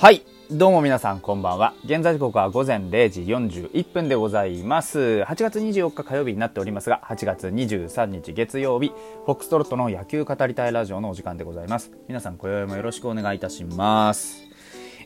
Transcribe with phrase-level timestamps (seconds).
[0.00, 0.22] はい。
[0.48, 1.74] どうも皆さんこんばんは。
[1.84, 5.24] 現在時刻は午前0時41分でございます。
[5.26, 8.92] 8月24日火曜日になっておりますが、8月23日月曜日、
[9.26, 11.90] フォックストロットの野球語りたいラジオのお時間でございます。
[12.06, 14.44] 皆さん今宵もよろしくお願いいたします。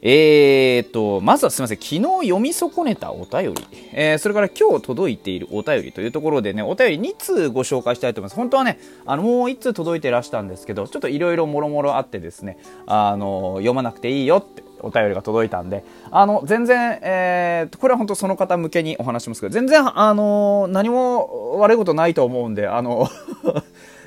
[0.05, 1.79] えーと、まずはすみません。
[1.79, 8.37] 昨日読み損ねたお便り、えー、それから今日届いているお便りというところでね、お便り2通ご紹介したいと思います。
[8.37, 23.09] 本当はね、あの、もう1通届いてらしたんですけど、ちょっといろいろもろもろあってですね、あの、読まなくていいよってお便りが届いたんで、あの、全然、えー、これは本当その方向けにお話しますけど、全然、あの、何も悪いことないと思うんで、あの、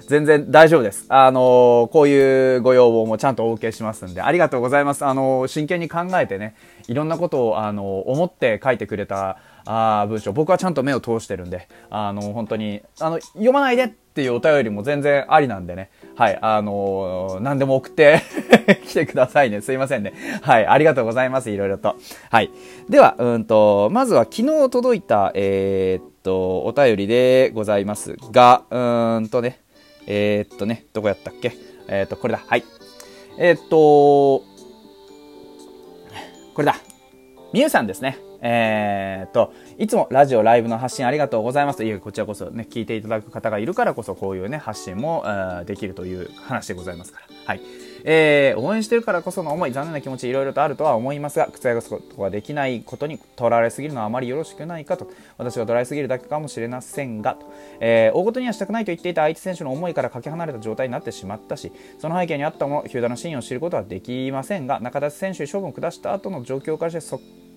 [0.08, 1.06] 全然大丈夫です。
[1.10, 5.06] あのこういうご要望もちゃんとお受けしますんで、ありがとうございます。
[5.06, 6.56] あの真剣に考えてね、
[6.88, 18.22] いろんなことを、あの思って書いてくれた、あ文章、僕はちゃんと目を通してるんで、あの本当に、あの、読まないでっていうお便りも全然ありなんでね、はい、あの何でも送って
[18.88, 19.60] 来てくださいね。
[19.62, 20.14] すいませんね。
[20.42, 21.50] はい、ありがとうございます。
[21.50, 21.96] いろいろと。
[22.30, 22.52] はい。
[22.88, 29.60] では、うんと、まずは昨日届いた、えー、っと、お便りでございますが、うーんとね、
[30.08, 31.54] えー、っとね、どこやったっけ？
[31.88, 32.44] えー、っと、これだ。
[32.46, 32.64] はい。
[33.38, 34.44] えー、っと、
[36.54, 36.76] これだ。
[37.54, 38.18] みゆさんですね。
[38.42, 41.84] えー、っと、いつもラジオ、ライブの発信ありがとうございます。
[41.84, 45.24] いえ、こちらこそね、聞いていただく方がいるからこそ、こういうね、発信も、
[45.66, 47.28] できるという話でございますから。
[47.46, 47.62] はい。
[48.08, 57.52] えー、応援してるからこその思い、残念な気持ちいろいろとあるとは思いますが、覆すことができないことにとらわれすぎるのはあまりよろしくないかと、私は捉えすぎるだけかもしれませんが、と。
[57.80, 67.02] えー、大ごとにはしたくないと言っていた相手選手の思いからかけ離れた状態になってしまったし、その背景にあったもの、ヒューダの真意を知ることはできませんが、中田選手に処分を下した後の状況からして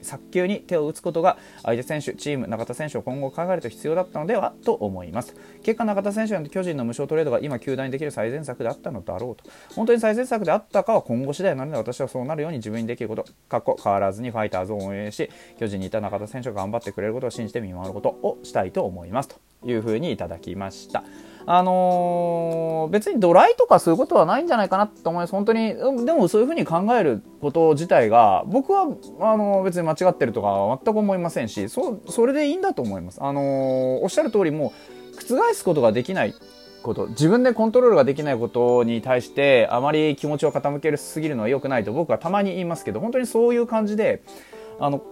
[0.03, 5.35] 早急に手を打つことが相手選手、チーム、中田選手を今後考えると必要だったのではと思います。
[5.63, 9.49] 結果、中田選手の巨人の無償トレードが今、球団にできる最善策であったのだろうと。
[9.75, 19.29] 本当に最善策であったかは今後次第なので私はそうなるように自分にできること過去変わらずにファイターズを応援し巨人にいた中田選手が頑張ってくれることを信じて見守ることをしたいと思います。
[19.29, 21.05] というふうにいただきました。
[21.51, 25.31] あのー、別にドライとかそういうことはないんじゃないかなと思います。
[25.31, 33.23] 本当に、でもそういうふうに考えること自体が、僕は、あのー、別に間違ってるとか全く思いませんし、そ、それでいいんだと思います。
[33.23, 34.75] あのー、おっしゃる通りも
[35.17, 36.35] う、覆すことができない
[36.83, 44.23] こと自分でコントロールができないことに対してあまり気持ちを傾けるすぎるのは良くないと僕はたまに言いますけど本当にそういう感じで
[44.79, 45.03] あの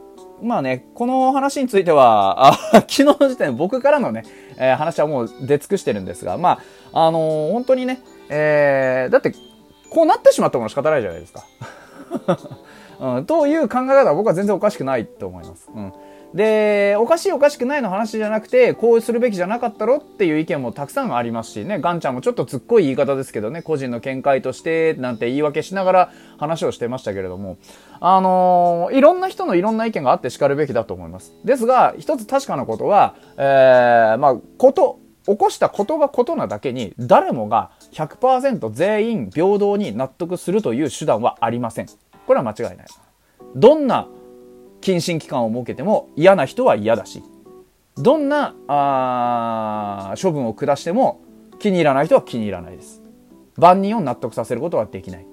[0.43, 4.25] まあね、この話については、 あ昨日の時点僕からのね、
[4.59, 6.61] えー、話はもう出尽くしてるんですが、ま
[6.93, 9.33] あ、あのー、本当にね、えー、だって、
[9.91, 11.45] こうなってしまったもの仕方ないじゃないですか。
[12.99, 15.69] うん、という考え方は僕は全然おかしくないと思います。
[15.75, 15.93] うん。
[16.37, 27.57] で、おかしいおかしくないの話じゃなくて、こうするべきじゃなかったろっていう意見もたくさんありますしね、ガンちゃんもちょっとつっこい言い方ですけどね、個人の見解としてなんて言い訳しながら話をしてましたけれども、
[28.01, 31.33] あのー、いろんな人のいろんな意見があって叱るべきだと思います。
[31.43, 41.87] ですが、一つ確かなことは、えー、まあ、こと、起こしたことがことなだけに、誰もが100%全員平等に納得するという手段はありません。
[42.27, 42.87] これは間違いない。
[43.57, 44.07] どんな
[44.81, 47.23] 謹慎期間を設けても嫌な人は嫌だし、
[47.97, 51.21] どんなあ処分を下しても
[51.59, 53.03] 気に入らない人は気に入らないです。
[53.57, 55.27] 万人を納得させることはできない。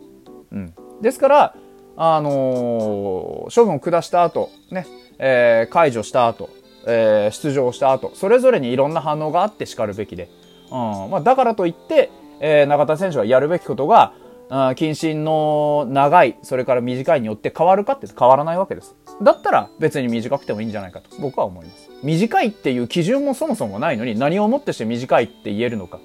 [0.52, 0.74] うん。
[1.02, 1.56] ですから、
[1.98, 4.88] あのー、処分を下した後、ね、
[5.20, 6.50] えー、解除した後、
[6.88, 10.30] えー、出場した後、それぞれにいろんな反応があって叱るべきで、
[10.72, 14.14] うんまあ、だからといって、えー、中田選手がやるべきことが、
[14.50, 18.96] 謹慎の長い、それから短いによって変わるかって変わらないわけです。
[19.22, 21.90] だったら別に短くてもいいんじゃないかと僕は思います。
[22.04, 26.00] 短いっていう基準もそもそもないのに何をもってして短いって言えるのか。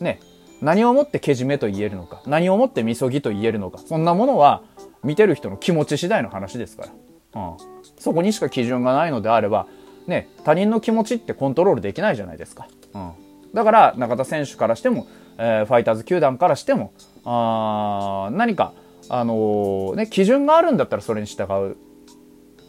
[0.00, 0.20] ね。
[0.60, 2.22] 何をもってけじめと言えるのか。
[2.26, 3.78] 何をもってみそぎと言えるのか。
[3.78, 4.62] そんなものは
[5.02, 6.86] 見てる人の気持ち次第の話ですか
[7.34, 7.42] ら。
[7.42, 7.56] うん。
[7.98, 9.66] そこにしか基準がないのであれば、
[10.06, 12.68] ね、他人の気持ちってコントロールできないじゃないですか。
[12.94, 13.12] うん。
[13.52, 15.06] だから中田選手からしても、
[15.38, 16.92] えー、ファイターズ球団からしても、
[17.24, 18.72] あ何か、
[19.08, 21.76] あのー、ね、基準があるんだったらそれに従う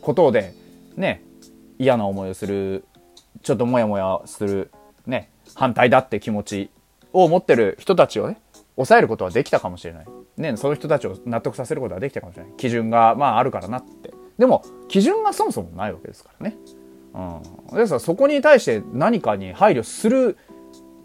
[0.02, 0.54] ことで、
[0.96, 1.24] ね、
[1.78, 2.86] 嫌な思いをする、
[3.42, 4.72] ちょっとモヤモヤする、
[5.06, 6.70] ね、反対だって気持ち
[7.14, 8.40] を持ってる人たちをね、
[8.76, 10.06] 抑えることはできたかもしれない。
[10.38, 12.54] ね、その人たちを納得させることはできたかもしれない。
[12.58, 14.14] 基準が、まああるからなって。
[14.38, 16.58] でも、基準がそもそもないわけですからね。
[17.14, 17.78] うん。
[17.78, 20.38] ですからそこに対して何かに配慮する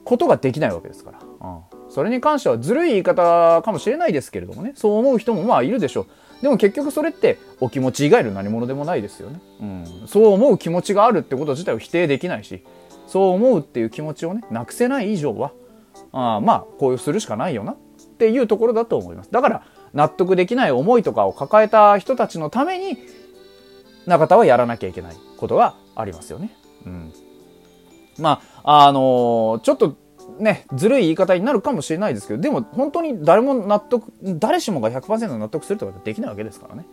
[0.05, 1.19] ことができないわけですから。
[1.20, 1.80] うん。
[1.90, 6.06] それに関してはずるい言い方かもしれないですけれどもね、そう思う人もまあいるでしょう。
[6.42, 9.40] でも結局それってお気持ち以外の何者でもないですよね。
[9.60, 9.84] うん。
[10.06, 12.62] そう思う気持ちがあるってこと自体を否定できないし、
[13.06, 15.52] そう思うっていう気持ちをね、なくせない以上は、
[16.12, 17.76] あまあ、こういうするしかないよなっ
[18.19, 19.31] ていうところだと思います。
[19.31, 22.98] だから、納得できない思いとかを抱えた人たちのために、
[24.06, 26.54] 中田はやらなきゃいけないことがありますよね。
[26.87, 27.12] うん。
[28.19, 29.96] まあ、あのー、ちょっと
[30.38, 36.85] ね、ずるい言い方になるかもしれないですけど、でも本当に誰も納得、誰しもが100%納得するってことかできないわけですからね。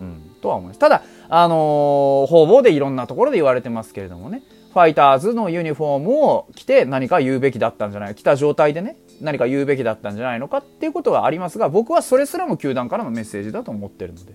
[0.00, 0.78] うん、とは思います。
[0.78, 4.42] ただ、あのー、方々でいろんなところで言われてますけれどもね、
[4.72, 14.34] ファイターズのユニフォームを着て何か言うべきだったんじゃない、着た状態でね、何か言うべきだったんじゃないのかっていうことはありますが、僕はそれすらも球団からのメッセージだと思ってるので。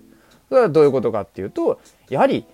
[0.50, 1.80] それはどういうことかっていうと、
[2.10, 2.46] やはり、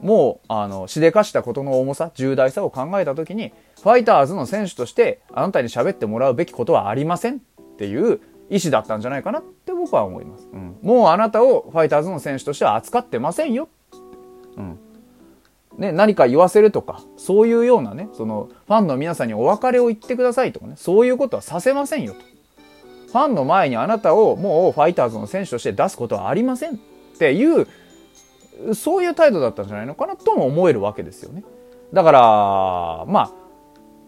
[0.00, 3.52] もう、あの、しでかしたことの重さ、重大さを考えたときに、
[3.82, 7.38] ファイターズの選手として、あなたに喋ってもらうべきことはありませんっ
[7.76, 10.48] ていう意思だったんじゃないかなって僕は思います。
[10.52, 10.76] うん。
[10.82, 13.68] もうあなたをファイターズの選手としては扱ってませんよ。
[14.56, 14.78] うん。
[15.78, 22.20] ね、何か言わせるとか、そういうようなね、その、ファンの皆さんにお別れを言ってくださいとかね、そういうことはさせませんよと。
[23.10, 26.78] ファンの前にあなたをもうファイターズの選手として出すことはありませんっ
[27.18, 27.66] ていう
[28.74, 31.44] そういう態度だったんじゃないのかなとも思えるわけですよね。
[31.92, 32.20] だから、
[33.06, 33.30] まあ、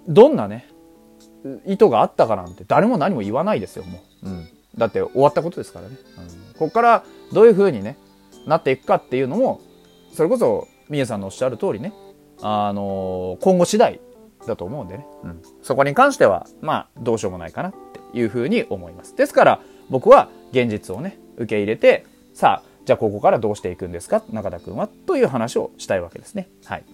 [0.08, 0.68] どんなね、
[1.66, 4.28] 意図があったかなんて誰も何も言わないですよ、もう。
[4.28, 4.48] うん。
[4.76, 5.96] だって終わったことですからね。
[6.18, 7.96] うん、ここからどういう風にね、
[8.46, 9.60] なっていくかっていうのも、
[10.12, 11.92] それこそ、みえさんのおっしゃる通りね、
[12.40, 14.00] あのー、今後次第
[14.46, 15.06] だと思うんでね。
[15.24, 15.42] うん。
[15.62, 17.74] そこに関しては、まあ、どうしようもないかなっ
[18.12, 19.16] ていう風に思います。
[19.16, 19.60] ですから、
[19.90, 24.22] 僕は現実をね、受け入れて、さあ、じゃあここからどうしていくんですか？
[24.30, 26.48] 中田くんはという話をしたいわけですね。
[26.64, 26.84] はい。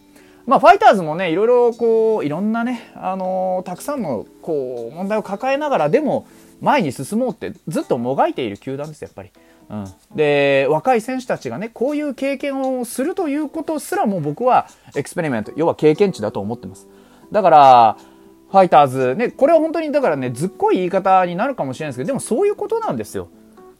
[0.46, 6.26] まあ、ファイターズもね、いろいろこう、いろんなね、あのー、たくさんのこう、問題を抱えながらでも、
[6.60, 9.30] 前に進もうってずっともがいている球団です、やっぱり。
[9.70, 9.84] うん、
[10.16, 16.88] で若い選手たちがねこういう経験をするということすらも僕はエクスペリメント要は経験値だと思ってます
[17.30, 17.98] だから
[18.50, 23.28] ファイターズねこれは本当にだからねずっこい言い方になるかもしれないですけどでもそういうことなんですよ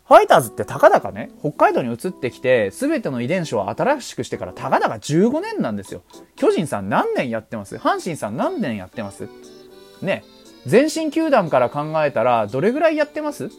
[0.08, 6.02] ファイターズってたかだかね、北海道に移ってきて、すべての遺伝子を新しくしてからたかだか15年なんですよ。
[6.34, 7.76] 巨人さん何年やってます？
[7.76, 9.28] 阪神さん何年やってます？
[10.00, 10.25] ね。
[10.69, 13.50] 前身球団から考えたら、どれぐらいやってます？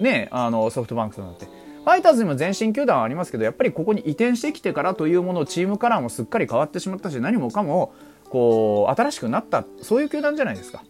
[0.00, 1.46] ね、あの、ソフトバンクさんだって。
[1.46, 7.94] ファイターズにも前身球団はありますけど、やっぱりここに移転してきてからというものをチームカラーもすっかり変わってしまったし、何もかも、
[8.30, 10.82] こう、新しくなった、そういう球団じゃないですか。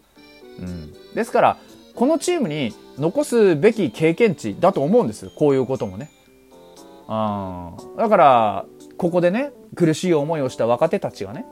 [0.61, 0.95] うん。
[1.15, 1.57] ですから、
[1.95, 5.31] このチームに残すべき経験値だと思うんです。
[5.37, 6.11] こういうこともね。
[7.07, 8.65] あだから
[8.97, 11.45] ここでね苦しい思いをした若手たちがね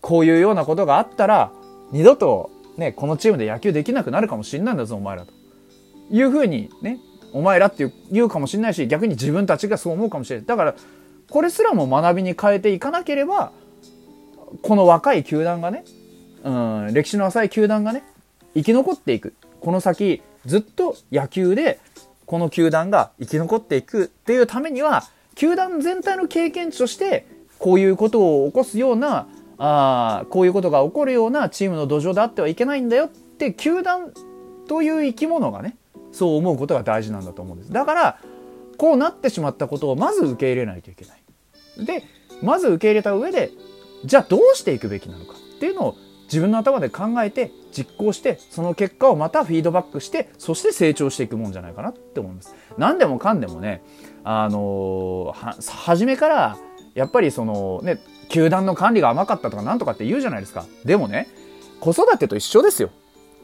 [0.00, 1.52] こういうようなことがあったら
[1.90, 5.32] 二度とねこのチームで野球できなくなるかもしれないんだぞお前らと。
[6.10, 6.98] いうふうにね
[7.32, 10.46] お前らって言うかもしれないし逆に自分たちがそう思うかもしれない。
[10.46, 10.74] だから
[11.30, 13.52] これすらも学びに変えていかなければ
[14.62, 15.84] この若い球団がね、
[16.44, 18.04] うん、歴史の浅い球団がね
[18.54, 19.34] 生き残っていく。
[19.60, 21.78] この先ずっと野球で
[22.24, 25.04] この球団が生き残っていくっていうためには
[25.34, 27.26] 球団全体の経験値として
[27.58, 29.28] こういうことを起こすような
[29.58, 34.12] あこういうことが起こるようなチームの土壌であってはいけないんだよって球団
[34.66, 35.76] という生き物がね
[36.12, 37.72] そう思うことが大事なんだと思うんです。
[37.72, 38.18] だから
[38.78, 41.84] こうなってしまったことをまず受け入れないといけない。
[41.84, 42.04] で
[42.42, 43.50] まず受け入れた上で
[44.04, 45.96] じゃあどうしていくべきなのかっていうのを
[46.28, 52.54] 自分の頭で考えて実行してその結果をまたフィードバックしてそして成長していくもんじゃないかなって思います。
[52.76, 53.82] 何でもかんでもね
[54.24, 56.58] あのー、初めから
[56.94, 60.66] やっぱりそのね球団の管理が甘かったとかなんとかって言うじゃないですか。
[60.84, 61.28] でもね
[61.80, 62.90] 子育てと一緒ですよ。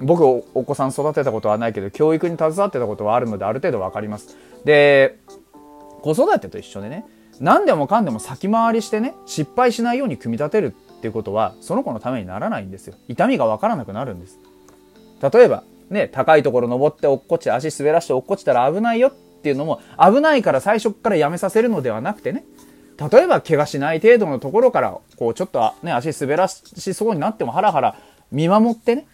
[0.00, 4.36] 僕お子さん育てたことはないけど教育に携わってたことはあるのである程度わかります。
[4.64, 5.18] で
[6.02, 7.06] 子育てと一緒でね
[7.40, 10.74] 何でもかんでも先回りしてね失敗しないように組み立てる
[11.04, 12.94] っていうことはその子のためにならないんですよ。
[13.08, 14.38] 痛みが分からなくなるんです。
[15.20, 22.46] 例えばね高いところ登って落っこち足滑らして落っこちたら危ないよっていうのも危ないから最初からやめさせるのではなくてね。
[22.96, 27.98] 例えば怪我しない程度のところからこうちょっとね足滑らしそうになってもハラハラ
[28.32, 29.06] 見守ってね。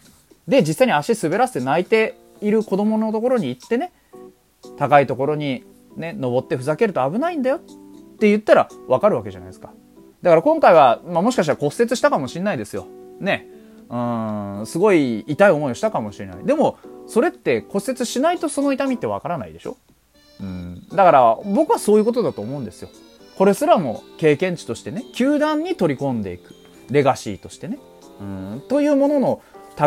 [0.47, 3.91] で実際に足滑らせて泣いている子供のところに行ってね。
[4.77, 5.65] 高いところに
[5.97, 7.59] ね登ってふざけると危ないんだよっ
[8.17, 9.73] て言ったらわかるわけじゃないですか。
[10.21, 12.87] だから今回は、まあ、もしかしたら骨折したかもしれないですよ。
[13.19, 13.47] ね。
[13.89, 13.97] う
[14.61, 16.45] ん、すごい痛い思いをしたかもしれない。
[16.45, 19.77] でも、それって骨折しないとその痛みってわからないでしょ？
[20.39, 20.87] うん。
[20.89, 22.89] だから、僕はそういうことだと思うんですよ。
[23.37, 26.55] これすらも経験値としてね、球団に取り込んでいく。
[26.89, 27.79] レガシーとしてね。
[28.19, 29.41] うん、というものの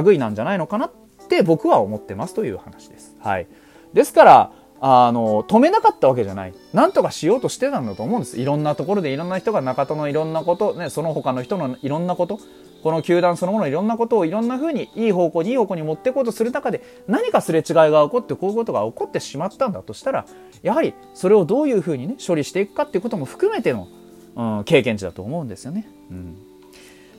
[0.05, 0.93] 類なんじゃないのかなっ
[1.29, 3.17] て僕は思ってますという話です。
[3.21, 3.47] はい。
[3.93, 4.53] ですから、
[4.87, 6.53] あの、止めなかったわけじゃない。
[6.75, 8.39] なんとかしようとしてたんだと思うんです。
[8.39, 12.39] いろんなところでいろんな人が中田のいろんなこと、ね、その他の人のいろんなこと、
[12.83, 20.27] この球団そのものいろんなことをいろんな風にいい方向にいい方向に持っていこうとする中で何かすれ違いが起こってこういうことが起こってしまったんだとしたら
[20.63, 23.89] やはりそれをどういう風にね処理していくかっていうことも含めての、
[24.37, 25.89] うん、経験値だと思うんですよね。
[26.11, 26.37] うん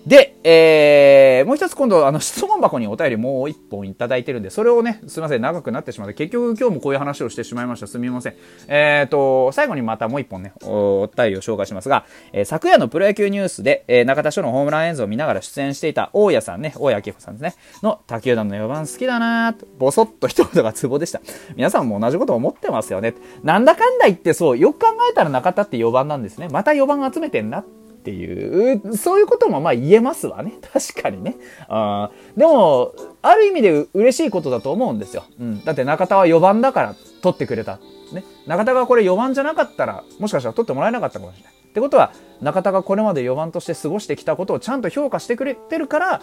[0.05, 7.87] で、えー、もう一つ今度、あの、質問箱にお便りもう一本いただいてるんで、それをね、すいません、長くなってしまって、結局今日もこういう話をしてしまいました。
[7.87, 8.35] すみません。
[8.67, 21.21] えっ、ー、と、最後にまたもう一本ね、おお便りを紹介しますが、えー、昨夜のプロ野球ニュースで、えー、中田署のホームラン映像を見ながら出演していた大家さんね、大家明穂さんですね、の、他球団の4番好きだなーと、ぼそっと一言がツボでした。
[21.55, 23.15] 皆さんも同じこと思ってますよね。
[23.43, 26.47] なんだかんだ言ってそう、よく考えたら中田って4番なんですね。
[26.51, 30.53] また4番集めてんなってていう、そういうこともまあ言えますわね。
[30.71, 31.35] 確かにね。
[31.67, 32.93] あでも、
[33.23, 35.23] ある意味で嬉しいことだと思うんですよ。
[35.39, 35.65] うん。
[35.65, 37.79] だって中田は4番だから取ってくれた。
[38.13, 38.23] ね。
[38.45, 41.53] 中田がこれ4番じゃなかったら、もしかしたら取ってもらえなかったかもしれない。
[41.53, 46.21] ってことは、中田がこれまで4番として過ごしてきたことをちゃんと評価してくれてるから、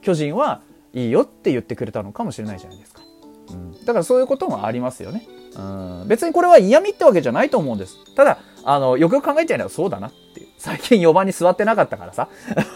[0.00, 0.62] 巨人は
[0.94, 3.02] いいよって言ってくれたのかもしれないじゃないですか。
[3.50, 3.84] うん。
[3.84, 5.26] だからそういうこともありますよね。
[5.56, 5.60] う
[6.04, 6.04] ん。
[6.08, 7.96] 別にこれは嫌味ってわけじゃないと思うんです。
[8.14, 10.12] ただ、あの、よくよく考えちゃえばそうだなっ。
[10.58, 12.28] 最近4番に座ってなかったからさ。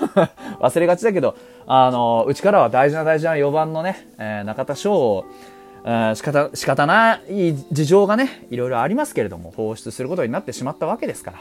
[0.61, 5.25] 忘れがちだけど、あの、うちからは大事な大事な4番のね、えー、中田翔を、
[5.85, 11.39] えー、仕方、仕方ない事情がね、いろいろありますけれども、放出することになってしまったわけですから、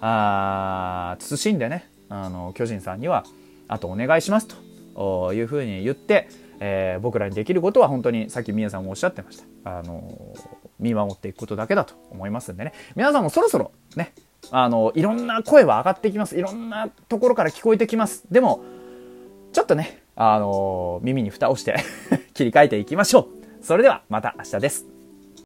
[0.00, 3.24] あ慎んでね、あの、巨人さんには、
[3.68, 4.48] あとお願いします
[4.94, 6.28] というふうに言って、
[6.60, 9.78] えー、僕らにできることは本当にさっき宮さんもおっしゃってました。
[9.78, 10.34] あの
[10.78, 12.72] 見守っていくことだけだと思いますんでね。
[12.94, 14.12] 皆さんもそろそろね、
[14.50, 16.36] あの、いろんな声は上がってきます。
[16.36, 18.24] いろんなところから聞こえてきます。
[18.30, 18.62] でも、
[19.52, 21.76] ちょっとね、あの、耳に蓋をして
[22.34, 23.64] 切り替えていきましょう。
[23.64, 24.91] それではまた明日です。